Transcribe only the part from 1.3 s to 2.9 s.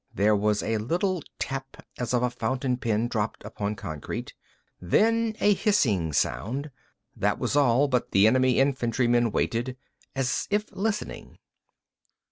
tap as of a fountain